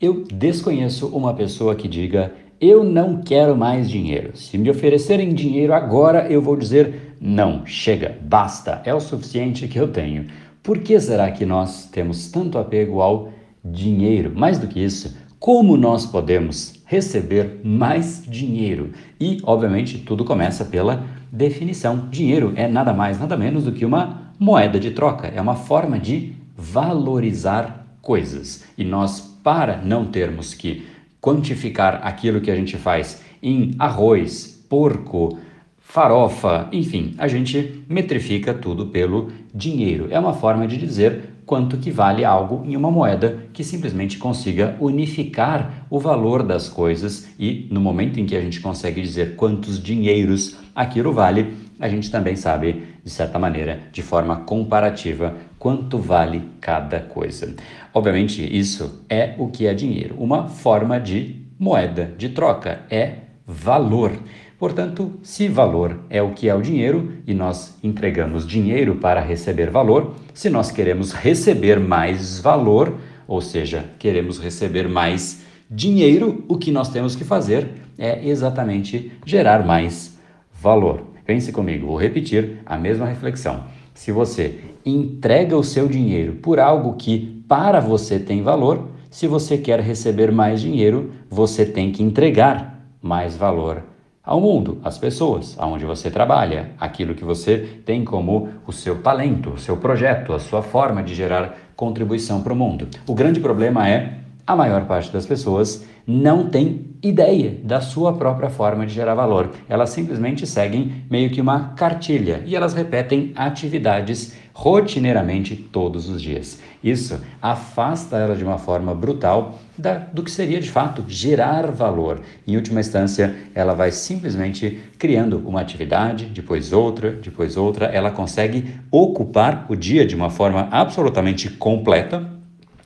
[0.00, 4.36] Eu desconheço uma pessoa que diga: Eu não quero mais dinheiro.
[4.36, 9.78] Se me oferecerem dinheiro agora, eu vou dizer: Não, chega, basta, é o suficiente que
[9.78, 10.26] eu tenho.
[10.62, 13.32] Por que será que nós temos tanto apego ao
[13.64, 14.32] dinheiro?
[14.34, 18.92] Mais do que isso, como nós podemos receber mais dinheiro?
[19.20, 22.08] E, obviamente, tudo começa pela definição.
[22.10, 25.98] Dinheiro é nada mais, nada menos do que uma moeda de troca, é uma forma
[25.98, 28.64] de valorizar coisas.
[28.76, 30.86] E nós para não termos que
[31.20, 35.38] quantificar aquilo que a gente faz em arroz, porco,
[35.78, 40.08] farofa, enfim, a gente metrifica tudo pelo dinheiro.
[40.10, 44.76] É uma forma de dizer quanto que vale algo em uma moeda que simplesmente consiga
[44.80, 49.80] unificar o valor das coisas e no momento em que a gente consegue dizer quantos
[49.80, 56.42] dinheiros aquilo vale, a gente também sabe, de certa maneira, de forma comparativa, quanto vale
[56.60, 57.54] cada coisa.
[57.94, 63.14] Obviamente, isso é o que é dinheiro, uma forma de moeda, de troca, é
[63.46, 64.12] valor.
[64.58, 69.70] Portanto, se valor é o que é o dinheiro e nós entregamos dinheiro para receber
[69.70, 76.70] valor, se nós queremos receber mais valor, ou seja, queremos receber mais dinheiro, o que
[76.70, 80.14] nós temos que fazer é exatamente gerar mais
[80.52, 81.04] valor.
[81.24, 83.64] Pense comigo, vou repetir a mesma reflexão.
[83.94, 89.56] Se você entrega o seu dinheiro por algo que para você tem valor, se você
[89.56, 93.82] quer receber mais dinheiro, você tem que entregar mais valor
[94.24, 99.50] ao mundo, às pessoas, aonde você trabalha, aquilo que você tem como o seu talento,
[99.50, 102.88] o seu projeto, a sua forma de gerar contribuição para o mundo.
[103.06, 108.50] O grande problema é a maior parte das pessoas não tem ideia da sua própria
[108.50, 109.50] forma de gerar valor.
[109.68, 116.60] Elas simplesmente seguem meio que uma cartilha e elas repetem atividades rotineiramente todos os dias.
[116.82, 122.20] Isso afasta ela de uma forma brutal da, do que seria de fato gerar valor.
[122.46, 127.86] Em última instância, ela vai simplesmente criando uma atividade, depois outra, depois outra.
[127.86, 132.30] Ela consegue ocupar o dia de uma forma absolutamente completa,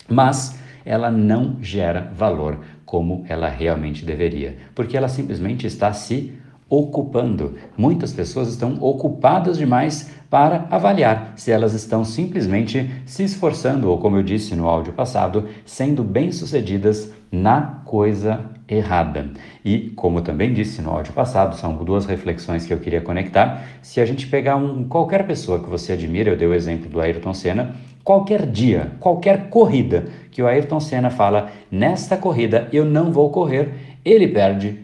[0.08, 0.57] mas
[0.88, 6.32] ela não gera valor como ela realmente deveria, porque ela simplesmente está se
[6.68, 7.56] ocupando.
[7.76, 14.16] Muitas pessoas estão ocupadas demais para avaliar se elas estão simplesmente se esforçando, ou como
[14.16, 19.30] eu disse no áudio passado, sendo bem-sucedidas na coisa errada.
[19.64, 23.64] E, como também disse no áudio passado, são duas reflexões que eu queria conectar.
[23.82, 27.00] Se a gente pegar um, qualquer pessoa que você admira, eu dei o exemplo do
[27.00, 27.74] Ayrton Senna,
[28.08, 33.98] qualquer dia, qualquer corrida que o Ayrton Senna fala, nesta corrida eu não vou correr,
[34.02, 34.78] ele perde,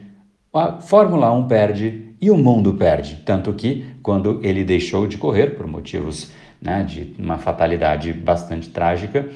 [0.52, 3.22] a Fórmula 1 perde e o mundo perde.
[3.24, 9.26] Tanto que, quando ele deixou de correr, por motivos né, de uma fatalidade bastante trágica,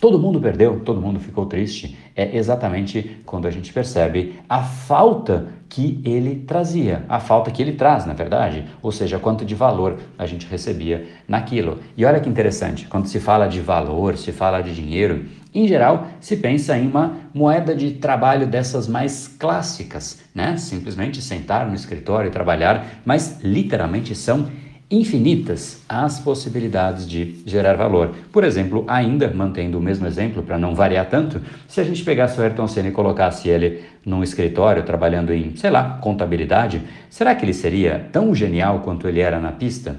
[0.00, 1.98] Todo mundo perdeu, todo mundo ficou triste.
[2.14, 7.72] É exatamente quando a gente percebe a falta que ele trazia, a falta que ele
[7.72, 11.80] traz, na verdade, ou seja, quanto de valor a gente recebia naquilo.
[11.96, 16.06] E olha que interessante, quando se fala de valor, se fala de dinheiro, em geral
[16.20, 20.56] se pensa em uma moeda de trabalho dessas mais clássicas, né?
[20.56, 24.48] Simplesmente sentar no escritório e trabalhar, mas literalmente são
[24.90, 28.14] infinitas as possibilidades de gerar valor.
[28.32, 32.38] Por exemplo, ainda mantendo o mesmo exemplo para não variar tanto, se a gente pegasse
[32.38, 37.44] o Ayrton Senna e colocasse ele num escritório trabalhando em, sei lá, contabilidade, será que
[37.44, 39.96] ele seria tão genial quanto ele era na pista?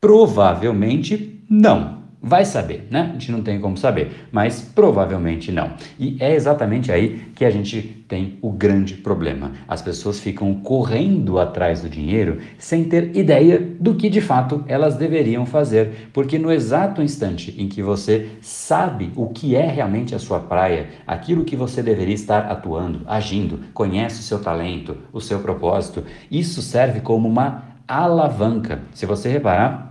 [0.00, 1.99] Provavelmente não.
[2.22, 3.08] Vai saber, né?
[3.08, 5.72] A gente não tem como saber, mas provavelmente não.
[5.98, 9.52] E é exatamente aí que a gente tem o grande problema.
[9.66, 14.96] As pessoas ficam correndo atrás do dinheiro sem ter ideia do que de fato elas
[14.96, 20.18] deveriam fazer, porque no exato instante em que você sabe o que é realmente a
[20.18, 25.38] sua praia, aquilo que você deveria estar atuando, agindo, conhece o seu talento, o seu
[25.38, 28.82] propósito, isso serve como uma alavanca.
[28.92, 29.89] Se você reparar,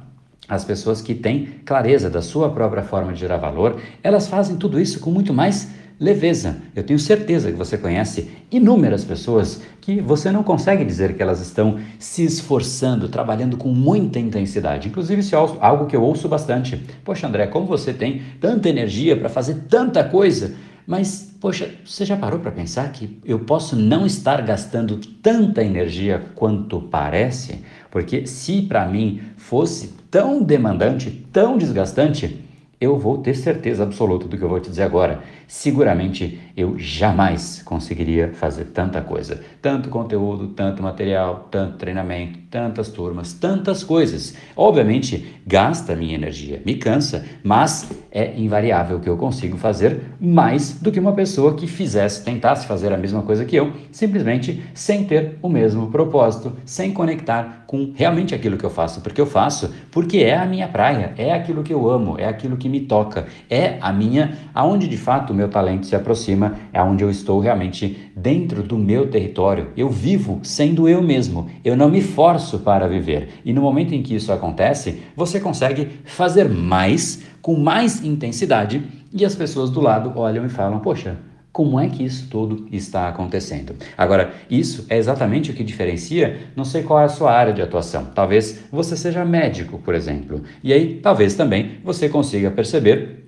[0.49, 4.79] as pessoas que têm clareza da sua própria forma de gerar valor, elas fazem tudo
[4.79, 6.57] isso com muito mais leveza.
[6.75, 11.41] Eu tenho certeza que você conhece inúmeras pessoas que você não consegue dizer que elas
[11.41, 14.87] estão se esforçando, trabalhando com muita intensidade.
[14.87, 16.77] Inclusive, isso é algo que eu ouço bastante.
[17.03, 20.55] Poxa, André, como você tem tanta energia para fazer tanta coisa?
[20.87, 26.23] Mas, poxa, você já parou para pensar que eu posso não estar gastando tanta energia
[26.33, 27.63] quanto parece?
[27.91, 32.45] Porque se para mim fosse tão demandante, tão desgastante,
[32.79, 35.21] eu vou ter certeza absoluta do que eu vou te dizer agora.
[35.47, 43.33] Seguramente eu jamais conseguiria fazer tanta coisa, tanto conteúdo, tanto material, tanto treinamento, tantas turmas,
[43.33, 44.35] tantas coisas.
[44.55, 50.91] Obviamente, gasta minha energia, me cansa, mas é invariável que eu consigo fazer mais do
[50.91, 55.37] que uma pessoa que fizesse, tentasse fazer a mesma coisa que eu, simplesmente sem ter
[55.41, 60.17] o mesmo propósito, sem conectar com realmente aquilo que eu faço, porque eu faço porque
[60.17, 63.77] é a minha praia, é aquilo que eu amo, é aquilo que me toca, é
[63.79, 68.11] a minha, aonde de fato o meu talento se aproxima, é onde eu estou realmente
[68.15, 69.69] dentro do meu território.
[69.75, 73.29] Eu vivo sendo eu mesmo, eu não me forço para viver.
[73.43, 79.25] E no momento em que isso acontece, você consegue fazer mais, com mais intensidade, e
[79.25, 81.17] as pessoas do lado olham e falam: Poxa,
[81.51, 83.75] como é que isso tudo está acontecendo?
[83.97, 87.61] Agora, isso é exatamente o que diferencia, não sei qual é a sua área de
[87.61, 88.07] atuação.
[88.13, 90.43] Talvez você seja médico, por exemplo.
[90.63, 93.18] E aí, talvez também você consiga perceber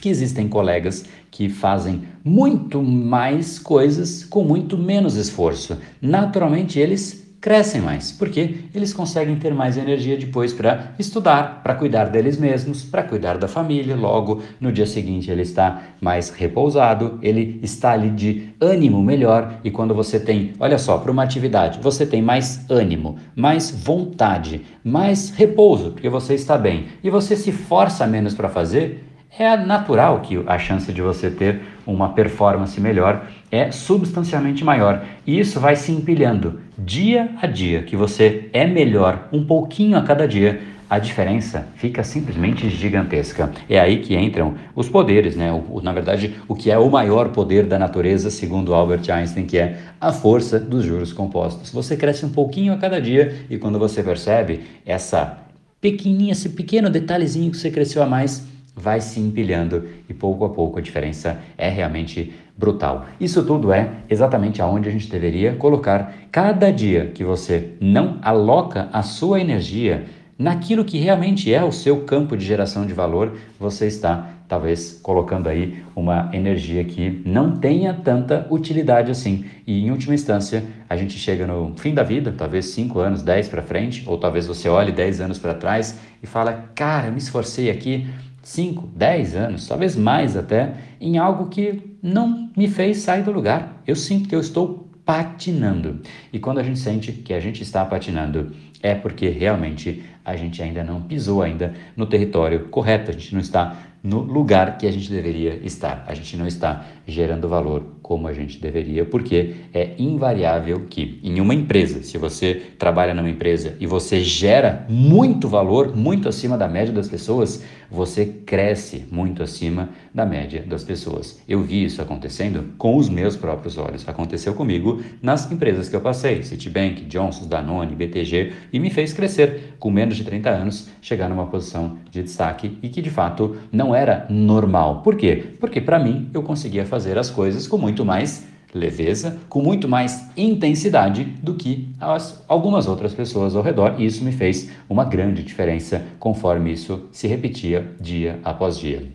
[0.00, 5.78] que existem colegas que fazem muito mais coisas com muito menos esforço.
[6.00, 12.04] Naturalmente, eles crescem mais, porque eles conseguem ter mais energia depois para estudar, para cuidar
[12.04, 13.96] deles mesmos, para cuidar da família.
[13.96, 19.58] Logo, no dia seguinte, ele está mais repousado, ele está ali de ânimo melhor.
[19.64, 24.62] E quando você tem, olha só, para uma atividade, você tem mais ânimo, mais vontade,
[24.84, 30.20] mais repouso, porque você está bem, e você se força menos para fazer, é natural
[30.20, 35.04] que a chance de você ter uma performance melhor é substancialmente maior.
[35.26, 40.02] E isso vai se empilhando dia a dia, que você é melhor um pouquinho a
[40.02, 40.60] cada dia.
[40.88, 43.52] A diferença fica simplesmente gigantesca.
[43.68, 45.52] É aí que entram os poderes, né?
[45.52, 49.56] O, na verdade, o que é o maior poder da natureza, segundo Albert Einstein, que
[49.56, 51.70] é a força dos juros compostos.
[51.70, 55.38] Você cresce um pouquinho a cada dia e quando você percebe essa
[55.80, 60.48] pequenininha, esse pequeno detalhezinho que você cresceu a mais, vai se empilhando e pouco a
[60.48, 63.06] pouco a diferença é realmente brutal.
[63.18, 68.88] Isso tudo é exatamente aonde a gente deveria colocar cada dia que você não aloca
[68.92, 70.06] a sua energia
[70.40, 75.50] naquilo que realmente é o seu campo de geração de valor, você está talvez colocando
[75.50, 79.44] aí uma energia que não tenha tanta utilidade assim.
[79.66, 83.48] E em última instância, a gente chega no fim da vida, talvez 5 anos, 10
[83.48, 87.18] para frente, ou talvez você olhe 10 anos para trás e fala: "Cara, eu me
[87.18, 88.08] esforcei aqui
[88.42, 93.82] 5, 10 anos, talvez mais até, em algo que não me fez sair do lugar.
[93.86, 96.00] Eu sinto que eu estou patinando.
[96.32, 98.52] E quando a gente sente que a gente está patinando,
[98.82, 103.40] é porque realmente a gente ainda não pisou ainda no território correto, a gente não
[103.40, 106.04] está no lugar que a gente deveria estar.
[106.06, 111.40] A gente não está gerando valor como a gente deveria, porque é invariável que em
[111.40, 116.66] uma empresa, se você trabalha numa empresa e você gera muito valor, muito acima da
[116.66, 121.40] média das pessoas, você cresce muito acima da média das pessoas.
[121.48, 124.08] Eu vi isso acontecendo com os meus próprios olhos.
[124.08, 129.74] Aconteceu comigo nas empresas que eu passei, Citibank, Johnson, Danone, BTG, e me fez crescer
[129.78, 133.94] com menos de 30 anos, chegar numa posição de destaque e que de fato não
[133.94, 135.02] era normal.
[135.02, 135.54] Por quê?
[135.58, 140.30] Porque para mim eu conseguia fazer as coisas com muito mais leveza, com muito mais
[140.36, 145.42] intensidade do que as, algumas outras pessoas ao redor, e isso me fez uma grande
[145.42, 149.10] diferença conforme isso se repetia dia após dia.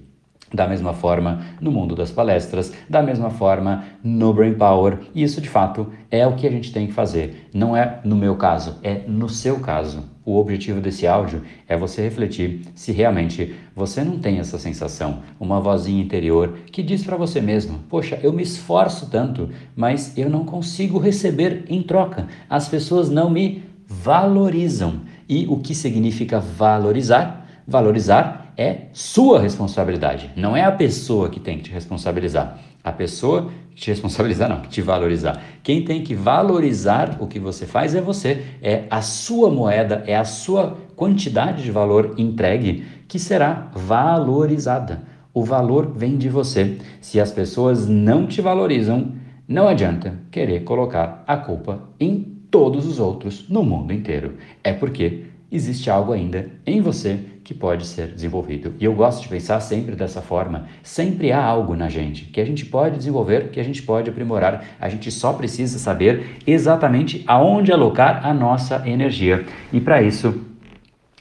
[0.52, 5.40] Da mesma forma no mundo das palestras, da mesma forma no Brain Power, e isso
[5.40, 7.50] de fato é o que a gente tem que fazer.
[7.54, 10.15] Não é no meu caso, é no seu caso.
[10.26, 15.62] O objetivo desse áudio é você refletir se realmente você não tem essa sensação, uma
[15.62, 20.44] vozinha interior que diz para você mesmo: Poxa, eu me esforço tanto, mas eu não
[20.44, 22.28] consigo receber em troca.
[22.50, 25.02] As pessoas não me valorizam.
[25.30, 27.48] E o que significa valorizar?
[27.68, 32.60] Valorizar é sua responsabilidade, não é a pessoa que tem que te responsabilizar.
[32.84, 35.42] A pessoa te responsabilizar, não, te valorizar.
[35.62, 38.46] Quem tem que valorizar o que você faz é você.
[38.62, 45.04] É a sua moeda, é a sua quantidade de valor entregue que será valorizada.
[45.34, 46.78] O valor vem de você.
[47.02, 49.14] Se as pessoas não te valorizam,
[49.48, 54.36] não adianta querer colocar a culpa em todos os outros no mundo inteiro.
[54.64, 58.74] É porque existe algo ainda em você que pode ser desenvolvido.
[58.80, 60.68] E eu gosto de pensar sempre dessa forma.
[60.84, 64.66] Sempre há algo na gente que a gente pode desenvolver, que a gente pode aprimorar.
[64.80, 69.46] A gente só precisa saber exatamente aonde alocar a nossa energia.
[69.72, 70.42] E para isso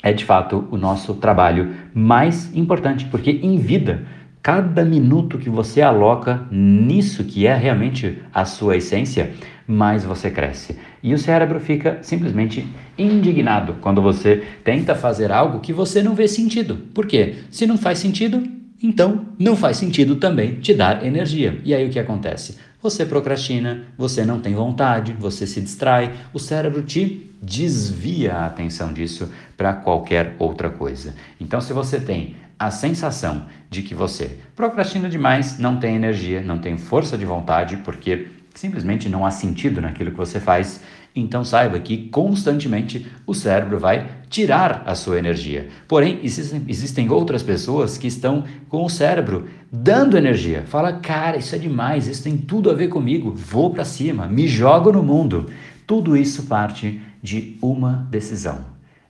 [0.03, 4.07] é de fato o nosso trabalho mais importante, porque em vida
[4.45, 9.33] cada minuto que você aloca nisso que é realmente a sua essência,
[9.67, 10.79] mais você cresce.
[11.05, 16.27] E o cérebro fica simplesmente indignado quando você tenta fazer algo que você não vê
[16.27, 16.77] sentido.
[16.95, 17.41] Por quê?
[17.51, 18.43] Se não faz sentido,
[18.83, 21.61] então não faz sentido também te dar energia.
[21.63, 22.57] E aí o que acontece?
[22.81, 28.91] Você procrastina, você não tem vontade, você se distrai, o cérebro te desvia a atenção
[28.91, 31.15] disso para qualquer outra coisa.
[31.39, 36.59] Então, se você tem a sensação de que você procrastina demais, não tem energia, não
[36.59, 40.81] tem força de vontade, porque simplesmente não há sentido naquilo que você faz,
[41.14, 45.68] então saiba que constantemente o cérebro vai tirar a sua energia.
[45.87, 50.64] Porém, existem, existem, outras pessoas que estão com o cérebro dando energia.
[50.66, 54.49] Fala, cara, isso é demais, isso tem tudo a ver comigo, vou para cima, me
[54.49, 55.47] jogo no mundo.
[55.87, 58.64] Tudo isso parte de uma decisão.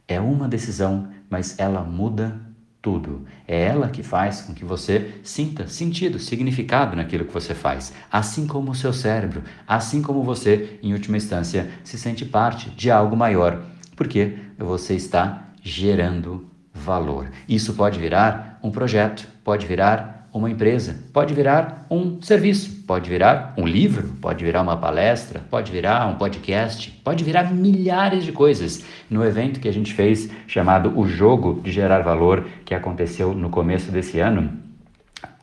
[0.06, 2.43] É uma decisão, mas ela muda
[2.84, 3.24] tudo.
[3.48, 8.46] É ela que faz com que você sinta sentido, significado naquilo que você faz, assim
[8.46, 13.16] como o seu cérebro, assim como você, em última instância, se sente parte de algo
[13.16, 13.64] maior,
[13.96, 17.30] porque você está gerando valor.
[17.48, 23.54] Isso pode virar um projeto, pode virar uma empresa, pode virar um serviço, pode virar
[23.56, 28.84] um livro, pode virar uma palestra, pode virar um podcast, pode virar milhares de coisas.
[29.08, 33.48] No evento que a gente fez chamado O Jogo de Gerar Valor, que aconteceu no
[33.48, 34.52] começo desse ano,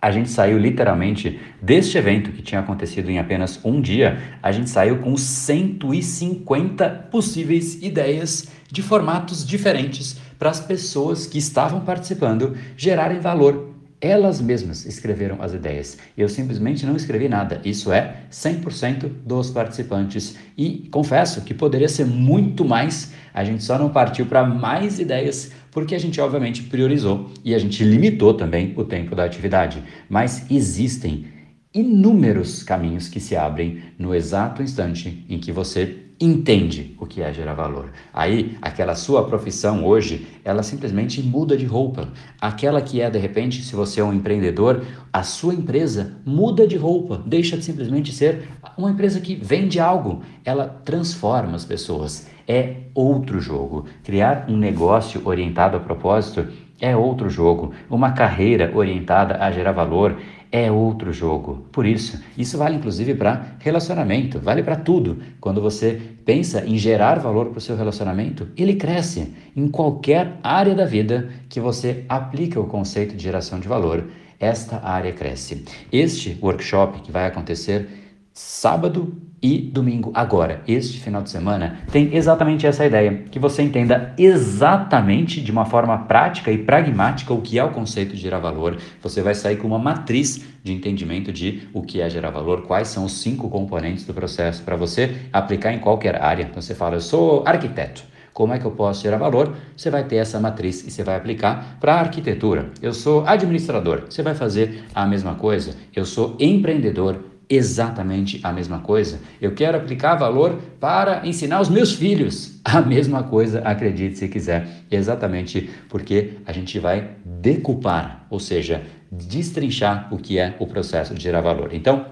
[0.02, 4.70] a gente saiu literalmente deste evento que tinha acontecido em apenas um dia, a gente
[4.70, 13.20] saiu com 150 possíveis ideias de formatos diferentes para as pessoas que estavam participando gerarem
[13.20, 13.71] valor
[14.02, 15.98] elas mesmas escreveram as ideias.
[16.18, 17.62] Eu simplesmente não escrevi nada.
[17.64, 20.36] Isso é 100% dos participantes.
[20.58, 23.14] E confesso que poderia ser muito mais.
[23.32, 27.60] A gente só não partiu para mais ideias porque a gente obviamente priorizou e a
[27.60, 29.84] gente limitou também o tempo da atividade.
[30.10, 31.28] Mas existem
[31.74, 37.34] inúmeros caminhos que se abrem no exato instante em que você entende o que é
[37.34, 37.92] gerar valor.
[38.14, 42.10] Aí, aquela sua profissão hoje, ela simplesmente muda de roupa.
[42.40, 46.78] Aquela que é, de repente, se você é um empreendedor, a sua empresa muda de
[46.78, 48.48] roupa, deixa de simplesmente ser
[48.78, 52.28] uma empresa que vende algo, ela transforma as pessoas.
[52.48, 53.86] É outro jogo.
[54.04, 56.48] Criar um negócio orientado a propósito
[56.80, 57.74] é outro jogo.
[57.90, 60.18] Uma carreira orientada a gerar valor
[60.52, 61.66] é outro jogo.
[61.72, 65.20] Por isso, isso vale inclusive para relacionamento, vale para tudo.
[65.40, 70.76] Quando você pensa em gerar valor para o seu relacionamento, ele cresce em qualquer área
[70.76, 74.06] da vida que você aplica o conceito de geração de valor.
[74.40, 75.64] Esta área cresce.
[75.92, 78.01] Este workshop que vai acontecer
[78.34, 84.14] sábado e domingo agora, este final de semana, tem exatamente essa ideia, que você entenda
[84.18, 88.78] exatamente de uma forma prática e pragmática o que é o conceito de gerar valor.
[89.02, 92.90] Você vai sair com uma matriz de entendimento de o que é gerar valor, quais
[92.90, 96.44] são os cinco componentes do processo para você aplicar em qualquer área.
[96.44, 98.04] Então você fala, eu sou arquiteto.
[98.34, 99.56] Como é que eu posso gerar valor?
[99.76, 102.70] Você vai ter essa matriz e você vai aplicar para arquitetura.
[102.82, 105.76] Eu sou administrador, você vai fazer a mesma coisa.
[105.94, 109.20] Eu sou empreendedor, exatamente a mesma coisa.
[109.42, 114.86] Eu quero aplicar valor para ensinar os meus filhos a mesma coisa, acredite se quiser,
[114.90, 121.22] exatamente porque a gente vai decupar, ou seja, destrinchar o que é o processo de
[121.22, 121.74] gerar valor.
[121.74, 122.06] Então,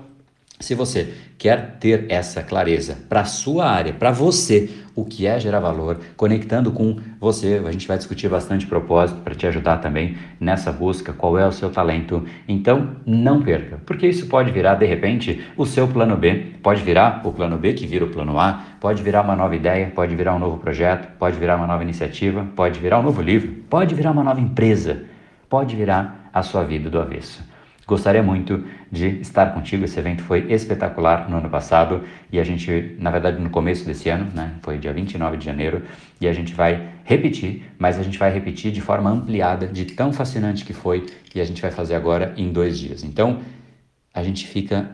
[0.59, 5.39] se você quer ter essa clareza para a sua área, para você, o que é
[5.39, 10.17] gerar valor, conectando com você, a gente vai discutir bastante propósito para te ajudar também
[10.37, 12.25] nessa busca, qual é o seu talento.
[12.45, 17.21] Então, não perca, porque isso pode virar de repente o seu plano B, pode virar
[17.25, 20.35] o plano B que vira o plano A, pode virar uma nova ideia, pode virar
[20.35, 24.11] um novo projeto, pode virar uma nova iniciativa, pode virar um novo livro, pode virar
[24.11, 25.03] uma nova empresa,
[25.47, 27.41] pode virar a sua vida do avesso.
[27.89, 29.83] Gostaria muito de estar contigo.
[29.83, 34.09] Esse evento foi espetacular no ano passado e a gente, na verdade, no começo desse
[34.09, 35.81] ano, né, foi dia 29 de janeiro,
[36.21, 40.13] e a gente vai repetir, mas a gente vai repetir de forma ampliada, de tão
[40.13, 43.03] fascinante que foi, e a gente vai fazer agora em dois dias.
[43.03, 43.39] Então,
[44.13, 44.91] a gente fica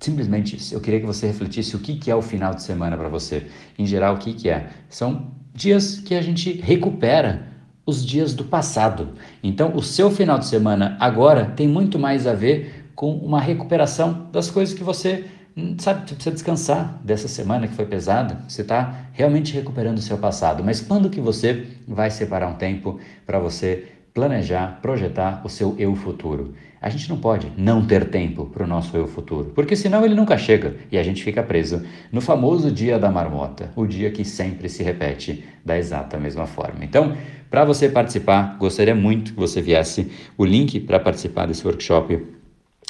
[0.00, 3.08] simplesmente Eu queria que você refletisse o que, que é o final de semana para
[3.08, 3.46] você.
[3.78, 4.68] Em geral, o que, que é?
[4.88, 7.55] São dias que a gente recupera
[7.86, 9.10] os dias do passado.
[9.42, 14.28] Então, o seu final de semana agora tem muito mais a ver com uma recuperação
[14.32, 15.26] das coisas que você
[15.56, 18.42] hum, sabe, você precisa descansar dessa semana que foi pesada.
[18.48, 20.64] Você está realmente recuperando o seu passado.
[20.64, 25.94] Mas quando que você vai separar um tempo para você planejar, projetar o seu eu
[25.94, 26.54] futuro?
[26.86, 30.14] A gente não pode não ter tempo para o nosso eu futuro, porque senão ele
[30.14, 34.24] nunca chega e a gente fica preso no famoso dia da marmota, o dia que
[34.24, 36.84] sempre se repete da exata mesma forma.
[36.84, 37.16] Então,
[37.50, 40.12] para você participar, gostaria muito que você viesse.
[40.38, 42.24] O link para participar desse workshop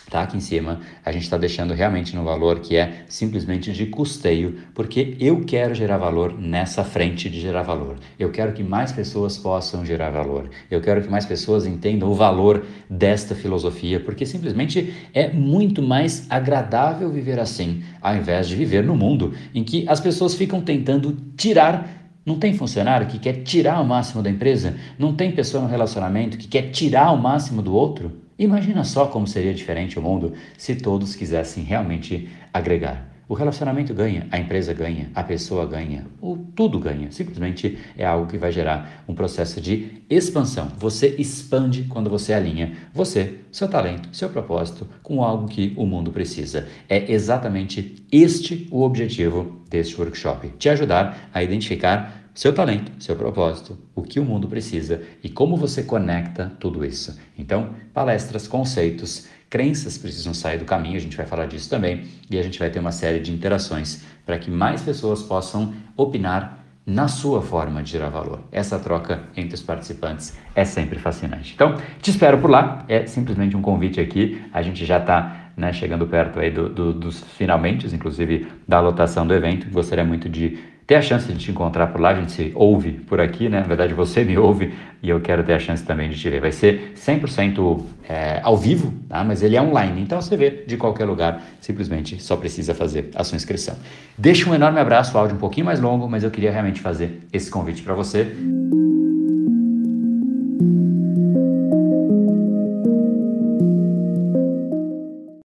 [0.06, 0.80] está aqui em cima.
[1.04, 5.74] A gente está deixando realmente no valor que é simplesmente de custeio, porque eu quero
[5.74, 7.96] gerar valor nessa frente de gerar valor.
[8.18, 10.48] Eu quero que mais pessoas possam gerar valor.
[10.70, 16.26] Eu quero que mais pessoas entendam o valor desta filosofia, porque simplesmente é muito mais
[16.30, 21.16] agradável viver assim, ao invés de viver no mundo em que as pessoas ficam tentando
[21.36, 21.94] tirar
[22.24, 24.76] Não tem funcionário que quer tirar o máximo da empresa?
[24.98, 28.25] Não tem pessoa no relacionamento que quer tirar o máximo do outro?
[28.38, 33.16] Imagina só como seria diferente o mundo se todos quisessem realmente agregar.
[33.28, 37.10] O relacionamento ganha, a empresa ganha, a pessoa ganha, o tudo ganha.
[37.10, 40.70] Simplesmente é algo que vai gerar um processo de expansão.
[40.78, 46.12] Você expande quando você alinha você, seu talento, seu propósito com algo que o mundo
[46.12, 46.68] precisa.
[46.88, 53.78] É exatamente este o objetivo deste workshop: te ajudar a identificar seu talento, seu propósito,
[53.94, 57.18] o que o mundo precisa e como você conecta tudo isso.
[57.36, 62.38] Então, palestras, conceitos, crenças precisam sair do caminho, a gente vai falar disso também, e
[62.38, 67.08] a gente vai ter uma série de interações para que mais pessoas possam opinar na
[67.08, 68.40] sua forma de gerar valor.
[68.52, 71.54] Essa troca entre os participantes é sempre fascinante.
[71.54, 72.84] Então, te espero por lá.
[72.86, 74.40] É simplesmente um convite aqui.
[74.52, 79.26] A gente já está né, chegando perto aí do, do, dos finalmente, inclusive da lotação
[79.26, 79.68] do evento.
[79.68, 82.92] Gostaria muito de ter a chance de te encontrar por lá, a gente se ouve
[82.92, 83.60] por aqui, né?
[83.60, 86.40] Na verdade, você me ouve e eu quero ter a chance também de te ver.
[86.40, 89.24] Vai ser 100% é, ao vivo, tá?
[89.24, 93.24] mas ele é online, então você vê de qualquer lugar, simplesmente só precisa fazer a
[93.24, 93.74] sua inscrição.
[94.16, 97.20] Deixa um enorme abraço, o áudio um pouquinho mais longo, mas eu queria realmente fazer
[97.32, 98.32] esse convite para você.